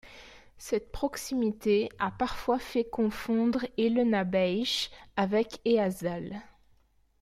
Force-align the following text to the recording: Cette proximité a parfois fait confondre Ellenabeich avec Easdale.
Cette 0.57 0.91
proximité 0.91 1.87
a 1.99 2.09
parfois 2.09 2.57
fait 2.57 2.83
confondre 2.85 3.67
Ellenabeich 3.77 4.89
avec 5.15 5.61
Easdale. 5.63 6.41